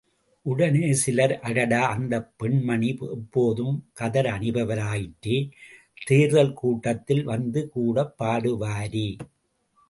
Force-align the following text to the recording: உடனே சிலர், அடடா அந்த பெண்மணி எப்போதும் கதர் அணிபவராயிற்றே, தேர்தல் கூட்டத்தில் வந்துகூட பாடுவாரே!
உடனே 0.45 0.87
சிலர், 1.01 1.33
அடடா 1.39 1.81
அந்த 1.87 2.15
பெண்மணி 2.39 2.89
எப்போதும் 3.09 3.77
கதர் 3.93 4.29
அணிபவராயிற்றே, 4.31 5.37
தேர்தல் 6.07 6.53
கூட்டத்தில் 6.53 7.23
வந்துகூட 7.25 8.07
பாடுவாரே! 8.19 9.07